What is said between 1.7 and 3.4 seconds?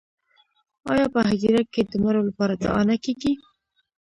کې د مړو لپاره دعا نه کیږي؟